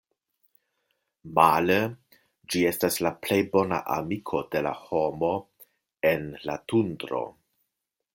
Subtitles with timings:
[1.39, 1.75] Male,
[2.55, 5.31] ĝi estas la plej bona amiko de la homo
[6.13, 7.21] en la Tundro.